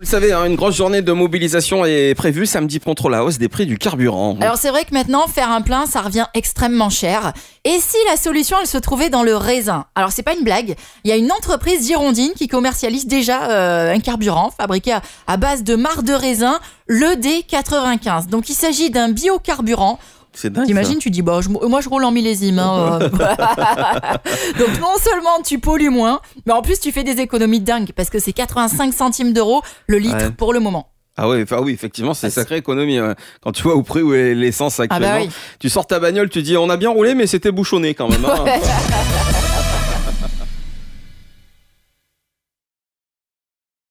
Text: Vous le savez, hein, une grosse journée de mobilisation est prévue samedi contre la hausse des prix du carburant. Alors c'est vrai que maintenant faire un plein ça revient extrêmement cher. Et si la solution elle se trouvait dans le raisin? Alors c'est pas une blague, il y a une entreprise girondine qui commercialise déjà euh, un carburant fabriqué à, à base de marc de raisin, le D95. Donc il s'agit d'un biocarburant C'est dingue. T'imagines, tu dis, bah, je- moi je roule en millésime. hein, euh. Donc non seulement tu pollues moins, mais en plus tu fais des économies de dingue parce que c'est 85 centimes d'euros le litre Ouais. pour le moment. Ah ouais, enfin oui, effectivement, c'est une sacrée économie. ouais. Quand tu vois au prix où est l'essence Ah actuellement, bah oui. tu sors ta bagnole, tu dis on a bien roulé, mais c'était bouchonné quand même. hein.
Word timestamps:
Vous 0.00 0.04
le 0.04 0.10
savez, 0.10 0.32
hein, 0.32 0.44
une 0.44 0.54
grosse 0.54 0.76
journée 0.76 1.02
de 1.02 1.10
mobilisation 1.10 1.84
est 1.84 2.14
prévue 2.14 2.46
samedi 2.46 2.78
contre 2.78 3.08
la 3.08 3.24
hausse 3.24 3.38
des 3.38 3.48
prix 3.48 3.66
du 3.66 3.78
carburant. 3.78 4.38
Alors 4.40 4.56
c'est 4.56 4.70
vrai 4.70 4.84
que 4.84 4.94
maintenant 4.94 5.26
faire 5.26 5.50
un 5.50 5.60
plein 5.60 5.86
ça 5.86 6.02
revient 6.02 6.26
extrêmement 6.34 6.88
cher. 6.88 7.32
Et 7.64 7.78
si 7.80 7.96
la 8.08 8.16
solution 8.16 8.58
elle 8.60 8.68
se 8.68 8.78
trouvait 8.78 9.10
dans 9.10 9.24
le 9.24 9.34
raisin? 9.34 9.86
Alors 9.96 10.12
c'est 10.12 10.22
pas 10.22 10.34
une 10.34 10.44
blague, 10.44 10.76
il 11.02 11.10
y 11.10 11.12
a 11.12 11.16
une 11.16 11.32
entreprise 11.32 11.84
girondine 11.88 12.30
qui 12.36 12.46
commercialise 12.46 13.08
déjà 13.08 13.50
euh, 13.50 13.92
un 13.92 13.98
carburant 13.98 14.52
fabriqué 14.56 14.92
à, 14.92 15.02
à 15.26 15.36
base 15.36 15.64
de 15.64 15.74
marc 15.74 16.04
de 16.04 16.12
raisin, 16.12 16.60
le 16.86 17.16
D95. 17.16 18.28
Donc 18.28 18.48
il 18.48 18.54
s'agit 18.54 18.90
d'un 18.90 19.08
biocarburant 19.08 19.98
C'est 20.40 20.52
dingue. 20.52 20.66
T'imagines, 20.66 20.98
tu 20.98 21.10
dis, 21.10 21.20
bah, 21.22 21.40
je- 21.42 21.48
moi 21.48 21.80
je 21.80 21.88
roule 21.88 22.04
en 22.04 22.12
millésime. 22.12 22.60
hein, 22.60 23.00
euh. 23.02 23.08
Donc 24.58 24.80
non 24.80 24.94
seulement 25.02 25.42
tu 25.44 25.58
pollues 25.58 25.90
moins, 25.90 26.20
mais 26.46 26.52
en 26.52 26.62
plus 26.62 26.78
tu 26.78 26.92
fais 26.92 27.02
des 27.02 27.20
économies 27.20 27.58
de 27.58 27.64
dingue 27.64 27.90
parce 27.96 28.08
que 28.08 28.20
c'est 28.20 28.32
85 28.32 28.94
centimes 28.94 29.32
d'euros 29.32 29.62
le 29.88 29.98
litre 29.98 30.16
Ouais. 30.16 30.30
pour 30.30 30.52
le 30.52 30.60
moment. 30.60 30.90
Ah 31.16 31.28
ouais, 31.28 31.42
enfin 31.42 31.58
oui, 31.60 31.72
effectivement, 31.72 32.14
c'est 32.14 32.28
une 32.28 32.32
sacrée 32.32 32.58
économie. 32.58 33.00
ouais. 33.00 33.14
Quand 33.42 33.50
tu 33.50 33.64
vois 33.64 33.74
au 33.74 33.82
prix 33.82 34.02
où 34.02 34.14
est 34.14 34.36
l'essence 34.36 34.78
Ah 34.78 34.84
actuellement, 34.84 35.08
bah 35.18 35.22
oui. 35.24 35.30
tu 35.58 35.68
sors 35.68 35.84
ta 35.84 35.98
bagnole, 35.98 36.28
tu 36.28 36.42
dis 36.42 36.56
on 36.56 36.70
a 36.70 36.76
bien 36.76 36.90
roulé, 36.90 37.16
mais 37.16 37.26
c'était 37.26 37.50
bouchonné 37.50 37.94
quand 37.94 38.08
même. 38.08 38.24
hein. 38.24 38.44